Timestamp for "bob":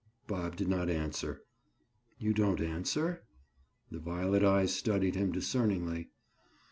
0.25-0.55